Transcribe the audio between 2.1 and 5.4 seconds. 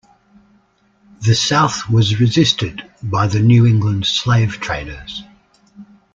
resisted by the New England slave-traders.